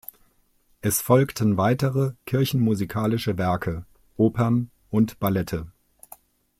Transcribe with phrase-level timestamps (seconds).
[0.81, 3.85] Es folgten weitere kirchenmusikalische Werke,
[4.17, 5.67] Opern und Ballette.